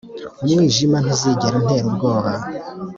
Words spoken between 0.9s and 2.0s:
ntuzigera unter’